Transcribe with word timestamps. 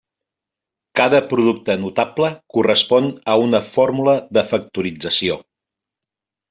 Cada 0.99 1.19
producte 1.33 1.75
notable 1.83 2.31
correspon 2.57 3.13
a 3.35 3.39
una 3.45 3.63
fórmula 3.77 4.19
de 4.39 4.49
factorització. 4.55 5.39